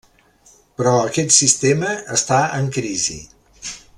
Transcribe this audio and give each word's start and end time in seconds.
Però 0.79 0.93
aquest 1.01 1.35
sistema 1.35 1.93
està 2.17 2.41
en 2.61 2.73
crisi. 2.79 3.21